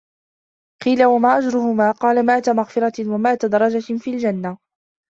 قِيلَ 0.85 1.05
وَمَا 1.05 1.37
أَجْرُهُمَا؟ 1.37 1.91
قَالَ 2.01 2.25
مِائَةُ 2.25 2.43
مَغْفِرَةٍ 2.47 2.93
وَمِائَةُ 3.09 3.37
دَرَجَةٍ 3.47 3.97
فِي 3.97 4.11
الْجَنَّةِ 4.13 4.57